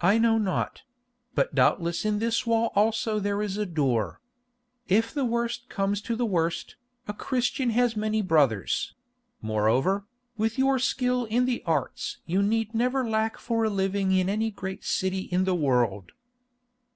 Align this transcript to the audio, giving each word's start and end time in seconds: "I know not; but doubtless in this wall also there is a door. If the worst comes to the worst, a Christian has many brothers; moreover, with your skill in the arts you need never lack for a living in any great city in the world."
"I 0.00 0.16
know 0.18 0.38
not; 0.38 0.82
but 1.34 1.56
doubtless 1.56 2.04
in 2.04 2.20
this 2.20 2.46
wall 2.46 2.70
also 2.76 3.18
there 3.18 3.42
is 3.42 3.56
a 3.58 3.66
door. 3.66 4.20
If 4.86 5.12
the 5.12 5.24
worst 5.24 5.68
comes 5.68 6.00
to 6.02 6.14
the 6.14 6.24
worst, 6.24 6.76
a 7.08 7.12
Christian 7.12 7.70
has 7.70 7.96
many 7.96 8.22
brothers; 8.22 8.94
moreover, 9.42 10.04
with 10.36 10.56
your 10.56 10.78
skill 10.78 11.24
in 11.24 11.46
the 11.46 11.64
arts 11.66 12.18
you 12.26 12.44
need 12.44 12.76
never 12.76 13.04
lack 13.10 13.38
for 13.38 13.64
a 13.64 13.68
living 13.70 14.12
in 14.12 14.28
any 14.28 14.52
great 14.52 14.84
city 14.84 15.22
in 15.22 15.42
the 15.42 15.56
world." 15.56 16.12